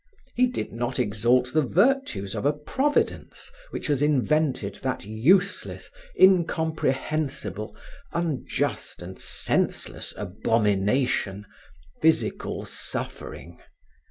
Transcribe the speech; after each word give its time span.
He 0.33 0.47
did 0.47 0.71
not 0.73 0.97
exalt 0.97 1.53
the 1.53 1.61
virtues 1.61 2.33
of 2.33 2.43
a 2.43 2.53
Providence 2.53 3.51
which 3.69 3.85
has 3.85 4.01
invented 4.01 4.79
that 4.81 5.05
useless, 5.05 5.91
incomprehensible, 6.19 7.75
unjust 8.11 9.03
and 9.03 9.19
senseless 9.19 10.15
abomination, 10.17 11.45
physical 12.01 12.65
suffering. 12.65 13.59